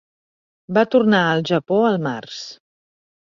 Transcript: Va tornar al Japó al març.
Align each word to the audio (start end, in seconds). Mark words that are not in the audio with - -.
Va 0.77 0.83
tornar 0.95 1.19
al 1.33 1.43
Japó 1.51 1.77
al 1.91 1.99
març. 2.07 2.39